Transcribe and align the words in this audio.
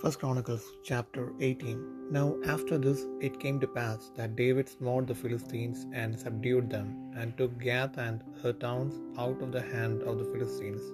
First 0.00 0.20
Chronicles 0.20 0.64
chapter 0.84 1.32
18. 1.40 2.12
Now 2.16 2.36
after 2.46 2.78
this 2.78 3.00
it 3.20 3.40
came 3.40 3.58
to 3.60 3.66
pass 3.66 4.10
that 4.16 4.36
David 4.36 4.68
smote 4.68 5.08
the 5.08 5.14
Philistines 5.20 5.86
and 5.92 6.20
subdued 6.24 6.70
them, 6.70 6.88
and 7.16 7.36
took 7.36 7.58
Gath 7.58 7.98
and 7.98 8.22
her 8.42 8.52
towns 8.52 8.94
out 9.18 9.42
of 9.42 9.50
the 9.50 9.64
hand 9.72 10.02
of 10.02 10.18
the 10.18 10.28
Philistines. 10.32 10.84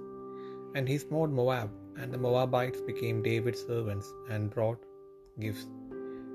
And 0.74 0.88
he 0.88 0.96
smote 0.96 1.28
Moab, 1.38 1.70
and 1.98 2.10
the 2.10 2.22
Moabites 2.26 2.80
became 2.80 3.22
David's 3.22 3.64
servants, 3.66 4.08
and 4.30 4.54
brought 4.54 4.80
gifts. 5.44 5.66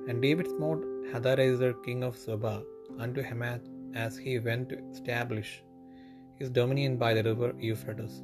And 0.07 0.21
David 0.21 0.49
smote 0.55 0.83
Hadarezer 1.11 1.73
king 1.87 2.03
of 2.09 2.19
Zobah 2.25 2.61
unto 2.99 3.23
Hamath, 3.29 3.65
as 3.95 4.15
he 4.25 4.37
went 4.49 4.69
to 4.69 4.77
establish 4.91 5.49
his 6.41 6.51
dominion 6.59 6.97
by 6.97 7.13
the 7.15 7.25
river 7.31 7.49
Euphrates. 7.69 8.17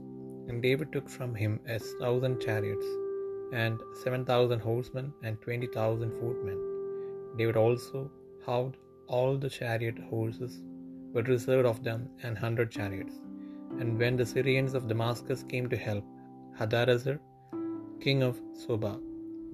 And 0.49 0.61
David 0.67 0.91
took 0.91 1.09
from 1.17 1.33
him 1.33 1.59
a 1.67 1.79
thousand 1.79 2.39
chariots, 2.45 2.85
and 3.63 3.81
seven 4.03 4.23
thousand 4.29 4.61
horsemen, 4.67 5.07
and 5.25 5.41
twenty 5.45 5.69
thousand 5.77 6.11
footmen. 6.19 6.59
David 7.39 7.57
also 7.63 8.01
had 8.47 8.73
all 9.15 9.33
the 9.43 9.53
chariot 9.57 9.97
horses, 10.09 10.53
but 11.13 11.31
reserved 11.33 11.67
of 11.71 11.79
them 11.87 12.01
an 12.27 12.35
hundred 12.43 12.69
chariots. 12.77 13.15
And 13.79 13.99
when 14.01 14.15
the 14.19 14.29
Syrians 14.33 14.73
of 14.77 14.87
Damascus 14.91 15.41
came 15.51 15.67
to 15.73 15.79
help 15.87 16.05
Hadarezer, 16.59 17.17
king 18.05 18.21
of 18.29 18.37
Zobah, 18.63 18.97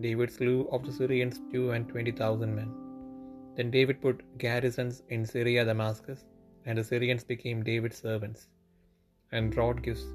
David 0.05 0.31
slew 0.37 0.57
of 0.75 0.83
the 0.87 0.95
Syrians 0.99 1.37
two 1.51 1.65
and 1.75 1.87
twenty 1.93 2.13
thousand 2.21 2.53
men. 2.59 2.71
Then 3.55 3.69
David 3.77 3.97
put 4.05 4.25
garrisons 4.45 4.97
in 5.15 5.31
Syria 5.33 5.63
Damascus, 5.69 6.21
and 6.65 6.77
the 6.77 6.87
Syrians 6.91 7.23
became 7.31 7.69
David's 7.71 7.99
servants, 8.07 8.41
and 9.31 9.55
brought 9.55 9.81
gifts. 9.87 10.05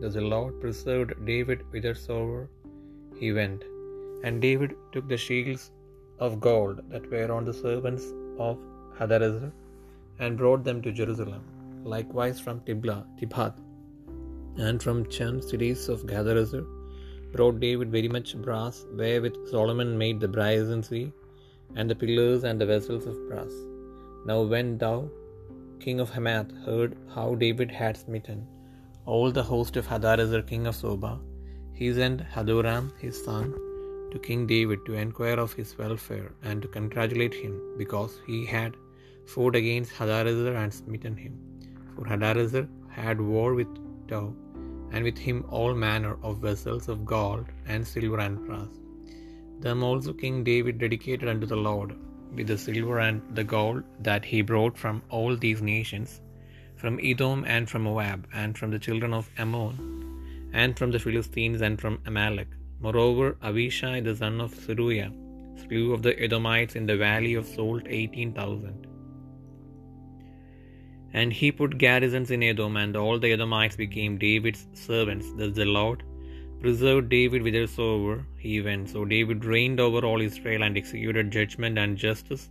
Thus 0.00 0.14
the 0.18 0.26
Lord 0.34 0.54
preserved 0.62 1.12
David 1.32 1.60
whithersoever 1.70 2.44
he 3.20 3.32
went. 3.38 3.62
And 4.24 4.40
David 4.46 4.72
took 4.92 5.06
the 5.08 5.16
shields 5.26 5.64
of 6.18 6.40
gold 6.40 6.76
that 6.92 7.10
were 7.10 7.30
on 7.36 7.44
the 7.48 7.58
servants 7.64 8.04
of 8.38 8.58
Hadarezer, 8.98 9.52
and 10.18 10.40
brought 10.42 10.62
them 10.68 10.80
to 10.84 10.92
Jerusalem. 11.00 11.42
Likewise 11.94 12.38
from 12.44 12.60
Tiblah, 12.66 13.04
Tibhath, 13.18 13.58
and 14.66 14.82
from 14.84 15.04
Chem, 15.14 15.42
cities 15.50 15.88
of 15.88 16.02
Hadarezer, 16.02 16.64
brought 17.34 17.58
David 17.66 17.90
very 17.96 18.08
much 18.16 18.36
brass, 18.46 18.76
wherewith 19.00 19.36
Solomon 19.50 19.98
made 20.02 20.20
the 20.20 20.32
brazen 20.36 20.82
sea, 20.88 21.06
and 21.76 21.90
the 21.90 22.00
pillars 22.02 22.44
and 22.48 22.60
the 22.60 22.70
vessels 22.72 23.06
of 23.12 23.16
brass. 23.28 23.54
Now 24.30 24.42
when 24.52 24.78
Tou, 24.78 25.10
king 25.84 26.00
of 26.04 26.10
Hamath, 26.16 26.52
heard 26.64 26.96
how 27.14 27.28
David 27.34 27.70
had 27.80 27.96
smitten 27.96 28.46
all 29.06 29.30
the 29.30 29.48
host 29.52 29.76
of 29.76 29.86
Hadarezer 29.86 30.42
king 30.50 30.66
of 30.70 30.76
Zobah, 30.82 31.16
he 31.78 31.88
sent 31.98 32.20
Hadoram 32.34 32.86
his 33.04 33.16
son 33.26 33.46
to 34.10 34.18
King 34.26 34.42
David 34.52 34.80
to 34.86 34.94
inquire 35.04 35.38
of 35.44 35.54
his 35.58 35.70
welfare 35.80 36.30
and 36.48 36.62
to 36.62 36.68
congratulate 36.76 37.36
him, 37.42 37.54
because 37.82 38.12
he 38.28 38.38
had 38.54 38.72
fought 39.32 39.56
against 39.60 39.96
Hadarezer 39.98 40.54
and 40.62 40.72
smitten 40.78 41.16
him. 41.24 41.34
For 41.94 42.04
Hadarezer 42.12 42.64
had 43.00 43.20
war 43.32 43.48
with 43.58 43.72
Tou, 44.10 44.24
and 44.92 45.02
with 45.08 45.18
him 45.26 45.38
all 45.56 45.74
manner 45.86 46.14
of 46.22 46.44
vessels 46.48 46.86
of 46.92 47.04
gold 47.14 47.46
and 47.72 47.90
silver 47.92 48.20
and 48.26 48.38
brass. 48.46 48.72
Them 49.64 49.82
also 49.88 50.12
King 50.22 50.38
David 50.50 50.76
dedicated 50.84 51.28
unto 51.32 51.48
the 51.52 51.62
Lord 51.68 51.90
with 52.36 52.48
the 52.52 52.58
silver 52.66 52.98
and 53.06 53.20
the 53.38 53.48
gold 53.56 53.82
that 54.08 54.24
he 54.30 54.40
brought 54.50 54.76
from 54.82 54.96
all 55.16 55.34
these 55.44 55.62
nations, 55.74 56.20
from 56.82 57.00
Edom 57.10 57.44
and 57.54 57.68
from 57.70 57.82
Moab, 57.88 58.20
and 58.42 58.58
from 58.58 58.70
the 58.74 58.84
children 58.86 59.12
of 59.18 59.30
Ammon, 59.44 59.74
and 60.62 60.78
from 60.78 60.90
the 60.94 61.02
Philistines 61.04 61.60
and 61.68 61.80
from 61.82 61.98
Amalek. 62.06 62.48
Moreover, 62.86 63.26
Avishai 63.50 63.98
the 64.08 64.16
son 64.22 64.40
of 64.46 64.54
Zeruiah 64.64 65.12
slew 65.62 65.84
of 65.92 66.02
the 66.06 66.14
Edomites 66.26 66.76
in 66.80 66.86
the 66.90 66.96
valley 67.04 67.34
of 67.40 67.46
Salt 67.54 67.84
eighteen 68.00 68.32
thousand. 68.38 68.86
And 71.20 71.32
he 71.38 71.48
put 71.58 71.78
garrisons 71.78 72.30
in 72.36 72.42
Edom, 72.42 72.76
and 72.76 72.96
all 73.02 73.18
the 73.20 73.32
Edomites 73.36 73.76
became 73.76 74.18
David's 74.18 74.66
servants. 74.86 75.28
Thus 75.36 75.54
the 75.60 75.66
Lord 75.76 76.02
preserved 76.62 77.08
David 77.08 77.42
whithersoever 77.42 78.16
he 78.44 78.54
went. 78.66 78.90
So 78.94 79.04
David 79.04 79.44
reigned 79.44 79.80
over 79.86 80.00
all 80.08 80.20
Israel 80.28 80.64
and 80.66 80.76
executed 80.80 81.30
judgment 81.38 81.78
and 81.84 82.02
justice 82.06 82.50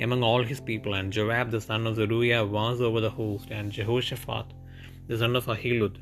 among 0.00 0.22
all 0.28 0.42
his 0.50 0.60
people. 0.72 0.94
And 0.98 1.12
Joab 1.18 1.50
the 1.54 1.60
son 1.60 1.86
of 1.86 1.96
Zeruiah 2.00 2.44
was 2.58 2.80
over 2.80 3.00
the 3.06 3.16
host, 3.20 3.48
and 3.50 3.70
Jehoshaphat 3.78 4.46
the 5.08 5.18
son 5.22 5.36
of 5.40 5.46
Ahilud, 5.56 5.96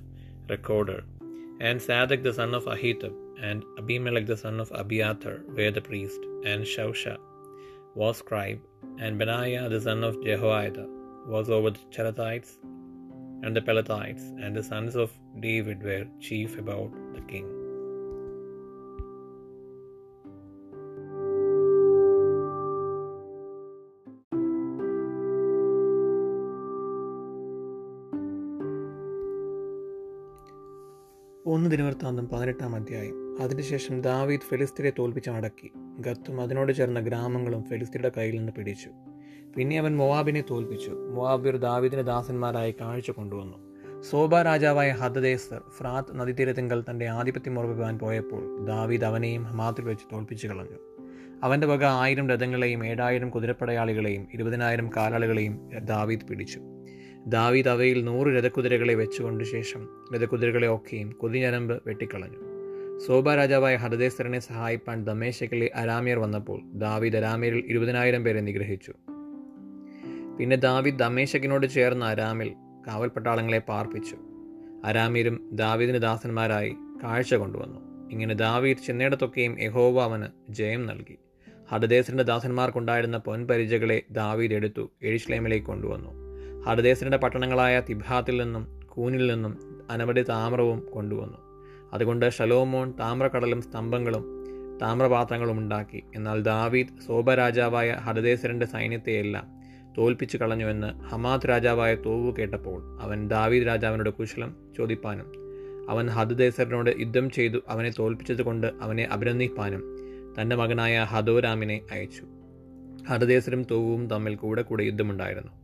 recorder, 0.49 1.01
and 1.61 1.81
Zadok 1.81 2.23
the 2.23 2.33
son 2.33 2.55
of 2.55 2.65
Ahitub, 2.65 3.15
and 3.41 3.65
Abimelech 3.79 4.27
the 4.27 4.37
son 4.37 4.61
of 4.61 4.71
Abiathar 4.73 5.43
were 5.49 5.71
the 5.71 5.81
priest, 5.81 6.21
and 6.45 6.65
Shausha 6.65 7.19
was 7.95 8.19
scribe, 8.19 8.61
and 8.99 9.19
Benaiah 9.19 9.69
the 9.69 9.81
son 9.81 10.05
of 10.05 10.23
Jehoiada 10.23 10.87
was 11.27 11.51
over 11.51 11.71
the 11.71 11.81
Cherethites 11.91 12.57
and 13.43 13.55
the 13.57 13.61
Pelethites, 13.61 14.23
and 14.43 14.57
the 14.57 14.63
sons 14.63 14.97
of 14.97 15.13
David 15.41 15.83
were 15.83 16.07
chief 16.21 16.59
about 16.59 16.93
the 17.15 17.21
king. 17.33 17.58
ഒന്ന് 31.51 31.71
ദിനവൃത്താന്തം 31.71 32.29
പതിനെട്ടാം 32.29 32.75
അധ്യായം. 32.75 33.43
അതിനുശേഷം 33.43 34.01
ദാവീദ് 34.01 34.41
ഫെലിസ്തീനെ 34.41 34.93
തോൽപ്പിച്ച് 34.99 35.31
അടക്കി 35.31 35.73
ഗത്തും 36.01 36.41
അതിനോട് 36.41 36.73
ചേർന്ന 36.73 37.01
ഗ്രാമങ്ങളും 37.01 37.63
ഫെലിസ്തീയുടെ 37.63 38.13
കയ്യിൽ 38.17 38.37
നിന്ന് 38.37 38.53
പിടിച്ചു. 38.53 38.91
പിന്നെ 39.57 39.79
അവൻ 39.79 39.97
മൊവാബിനെ 39.97 40.45
തോൽപ്പിച്ചു. 40.51 40.91
മൊവാബിർ 40.91 41.57
ദാവീദിന് 41.57 42.01
ദാസന്മാരായി 42.01 42.75
കാഴ്ച 42.81 43.11
കൊണ്ടുവന്നു. 43.11 43.57
സോബ 44.03 44.43
രാജാവായ 44.43 44.91
ഹദദേസർ 44.91 45.63
ഫ്രാത്ത് 45.79 46.21
നദീതീരത്തിങ്കൽ 46.21 46.85
തന്റെ 46.91 47.07
ആധിപത്യം 47.07 47.59
ഉറപ്പിക്കാൻ 47.59 47.99
പോയപ്പോൾ 47.99 48.65
ദാവീദ് 48.67 49.05
അവനെയും 49.05 49.45
ഹമാത്തിൽ 49.45 49.85
വെച്ച് 49.85 50.15
തോൽപ്പിച്ചു 50.15 50.49
കളഞ്ഞു. 50.49 50.79
അവന്റെ 51.43 51.67
വക 51.67 51.85
ആയിരം 51.85 52.29
രഥങ്ങളെയും 52.29 52.87
ഏഴായിരം 52.87 53.31
കുതിരപ്പടയാളികളെയും 53.31 54.27
ഇരുപതിനായിരം 54.35 54.91
കാലാളികളെയും 54.97 55.71
ദാവീദ് 55.85 56.21
പിടിച്ചു. 56.21 56.61
ദാവീദ് 57.27 57.69
അവയിൽ 57.69 58.05
നൂറ് 58.05 58.29
രഥക്കുതിരകളെ 58.29 58.95
വെച്ചുകൊണ്ട് 58.95 59.45
ശേഷം 59.45 59.89
രഥക്കുതിരകളെ 60.15 60.75
ഒക്കെയും 60.75 61.11
കൊതിഞ്ഞരമ്പ് 61.11 61.83
വെട്ടിക്കളഞ്ഞു. 61.87 62.39
സോബ 62.99 63.35
രാജാവായ 63.35 63.77
ഹരദേശ്വരനെ 63.77 64.39
സഹായിപ്പാൻ 64.39 65.05
ദമേശക്കിലെ 65.05 65.71
അരാമിയർ 65.75 66.19
വന്നപ്പോൾ 66.19 66.61
ദാവീദ് 66.75 67.17
അരാമിയരിൽ 67.17 67.65
ഇരുപതിനായിരം 67.67 68.25
പേരെ 68.25 68.41
നിഗ്രഹിച്ചു. 68.41 68.93
പിന്നെ 70.39 70.57
ദാവീദ് 70.57 70.99
ദമേശക്കിനോട് 70.99 71.67
ചേർന്ന 71.67 72.05
അരാമിൽ 72.05 72.55
കാവൽപ്പട്ടാളങ്ങളെ 72.87 73.59
പാർപ്പിച്ചു. 73.59 74.17
അരാമിയരും 74.85 75.51
ദാവീദിന് 75.53 75.99
ദാസന്മാരായി 75.99 76.75
കാഴ്ച 77.03 77.35
കൊണ്ടുവന്നു. 77.35 78.11
ഇങ്ങനെ 78.11 78.35
ദാവീദ് 78.35 78.79
ചെന്നിടത്തൊക്കെയും 78.79 79.63
യഹോവ 79.63 80.03
അവന് 80.03 80.53
ജയം 80.53 80.87
നൽകി. 80.87 81.19
ഹടദേശന്റെ 81.71 82.23
ദാസന്മാർക്കുണ്ടായിരുന്ന 82.23 83.19
പൊൻപരിചകളെ 83.19 84.03
ദാവീദ് 84.11 84.53
എടുത്തു 84.53 84.91
എഴിശ്ലേമിലേക്ക് 85.03 85.67
കൊണ്ടുവന്നു. 85.67 86.18
ഹഡദേശന്റെ 86.69 87.17
പട്ടണങ്ങളായ 87.17 87.81
തിബാത്തിൽ 87.89 88.43
നിന്നും 88.43 88.81
കൂനിൽ 88.87 89.27
നിന്നും 89.33 89.53
അനവധി 89.91 90.23
താമ്രവും 90.23 90.81
കൊണ്ടുവന്നു. 90.95 91.39
അതുകൊണ്ട് 91.93 92.31
ഷലോമോൻ 92.31 92.93
താമ്രക്കടലും 93.01 93.63
സ്തംഭങ്ങളും 93.63 94.25
താമ്രപാത്രങ്ങളും 94.83 95.59
ഉണ്ടാക്കി. 95.59 96.03
എന്നാൽ 96.15 96.43
ദാവീദ് 96.43 96.89
സോബരാജാവായ 97.07 97.87
രാജാവായ 97.87 98.05
ഹഡദേശരന്റെ 98.07 98.67
സൈന്യത്തെയെല്ലാം 98.67 99.47
തോൽപ്പിച്ചു 99.99 100.37
കളഞ്ഞുവെന്ന് 100.37 100.91
ഹമാദ് 101.01 101.49
രാജാവായ 101.49 101.95
തോവു 101.95 102.35
കേട്ടപ്പോൾ 102.39 102.99
അവൻ 103.03 103.29
ദാവീദ് 103.29 103.67
രാജാവിനോട് 103.67 104.11
കുശലം 104.11 104.57
ചോദിപ്പാനും 104.79 105.29
അവൻ 105.91 106.07
ഹദദേശറിനോട് 106.07 106.91
യുദ്ധം 106.99 107.31
ചെയ്തു 107.31 107.59
അവനെ 107.69 107.91
തോൽപ്പിച്ചതുകൊണ്ട് 107.99 108.67
അവനെ 108.81 109.09
അഭിനന്ദിപ്പാനും 109.13 109.83
തന്റെ 110.37 110.57
മകനായ 110.57 110.99
ഹദോരാമിനെ 110.99 111.81
അയച്ചു. 111.91 112.25
ഹദദേശരും 113.11 113.63
തോവും 113.71 114.07
തമ്മിൽ 114.07 114.35
കൂടെ 114.35 114.63
കൂടെ 114.63 114.85
യുദ്ധമുണ്ടായിരുന്നു. 114.85 115.58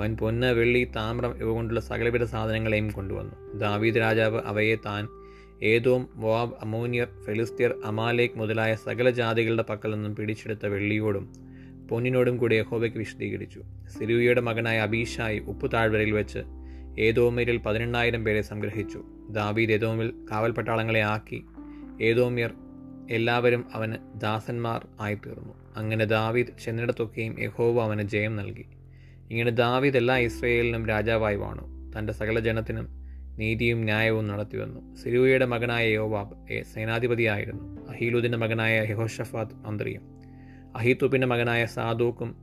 അവൻ 0.00 0.16
പൊന്ന് 0.16 0.52
വെള്ളി 0.52 0.84
താമ്രം 0.96 1.32
ഇവ 1.36 1.48
കൊണ്ടുള്ള 1.48 1.80
സകലവിധ 1.80 2.24
സാധനങ്ങളെയും 2.24 2.90
കൊണ്ടുവന്നു. 2.90 3.58
ദാവീദ് 3.58 3.96
രാജാവ് 3.96 4.40
അവയെ 4.44 4.76
താൻ 4.86 5.08
ഏതോം 5.62 6.08
വാബ് 6.14 6.54
അമോനിയർ 6.62 7.08
ഫെലിസ്തീർ 7.24 7.74
അമാലേക്ക് 7.84 8.34
മുതലായ 8.38 8.74
സകല 8.74 9.10
ജാതികളുടെ 9.10 9.62
പക്കൽ 9.62 9.94
നിന്നും 9.94 10.16
പിടിച്ചെടുത്ത 10.16 10.66
വെള്ളിയോടും 10.66 11.32
പൊന്നിനോടും 11.90 12.36
കൂടി 12.36 12.54
യഹോബയ്ക്ക് 12.54 12.98
വിശദീകരിച്ചു. 12.98 13.62
സിരുവിയുടെ 13.98 14.40
മകനായ 14.40 14.78
അബീഷായി 14.78 15.38
ഉപ്പു 15.38 15.66
താഴ്വരയിൽ 15.66 16.10
വെച്ച് 16.10 16.38
ഏതോമിയരിൽ 16.98 17.56
പതിനെണ്ണായിരം 17.56 18.24
പേരെ 18.24 18.42
സംഗ്രഹിച്ചു. 18.42 19.04
ദാവീദ് 19.30 19.70
ഏതോമിൽ 19.70 20.12
കാവൽ 20.30 20.50
പട്ടാളങ്ങളെ 20.50 21.00
ആക്കി 21.00 21.44
ഏതോമിയർ 22.02 22.54
എല്ലാവരും 23.10 23.64
അവന് 23.74 24.20
ദാസന്മാർ 24.20 24.88
ആയിത്തീർന്നു. 25.00 25.54
അങ്ങനെ 25.76 26.04
ദാവീദ് 26.04 26.48
ചെന്നിടത്തൊക്കെയും 26.64 27.42
യഹോവ 27.42 27.82
അവന് 27.82 28.02
ജയം 28.02 28.36
നൽകി. 28.36 28.66
ഇങ്ങനെ 29.30 29.50
ദാവീദ് 29.50 29.96
എല്ലാ 29.96 30.18
ഇസ്രയേലിനും 30.18 30.86
രാജാവായി 30.86 31.36
വാണു. 31.36 31.92
തന്റെ 31.98 32.12
സകല 32.12 32.40
ജനത്തിനും 32.40 32.88
നീതിയും 33.38 33.78
ന്യായവും 33.78 34.26
നടത്തിവന്നു 34.26 34.96
സിരുവയുടെ 34.96 35.46
മകനായ 35.46 35.88
യോവാബ് 35.88 36.62
സേനാധിപതിയായിരുന്നു. 36.62 37.90
അഹീലുദിന്റെ 37.90 38.38
മകനായ 38.38 38.86
യഹോഷഫാത്ത് 38.90 39.54
മന്ത്രിയും. 39.54 40.02
അഹീത്തുപ്പിന്റെ 40.76 41.26
മകനായ 41.26 41.66
സാദൂക്കും 41.66 42.34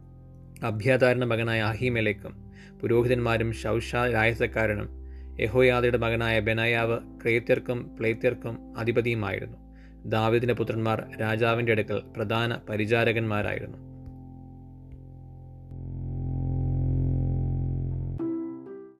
അഭ്യാതാരന്റെ 0.64 1.26
മകനായ 1.26 1.62
അഹിമേലേക്കും 1.62 2.52
പുരോഹിതന്മാരും 2.82 3.52
ഷൗഷ 3.52 3.96
രായസക്കാരനും 3.96 4.90
യഹോയാദയുടെ 5.40 5.98
മകനായ 5.98 6.40
ബെനയാവ് 6.40 7.00
ക്രേത്യർക്കും 7.24 7.96
പ്ലേത്യർക്കും 8.00 8.78
അധിപതിയുമായിരുന്നു. 8.78 9.58
ദാവിദിന്റെ 10.06 10.54
പുത്രന്മാർ 10.54 11.08
രാജാവിന്റെ 11.22 11.72
അടുക്കൽ 11.72 12.02
പ്രധാന 12.18 12.58
പരിചാരകന്മാരായിരുന്നു. 12.70 13.87